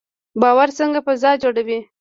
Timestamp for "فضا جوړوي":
1.05-1.79